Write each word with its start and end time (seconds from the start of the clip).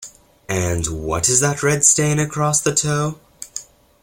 And 0.49 0.87
what 0.87 1.29
is 1.29 1.41
that 1.41 1.61
red 1.61 1.85
stain 1.85 2.17
across 2.17 2.59
the 2.59 2.73
toe? 2.73 3.19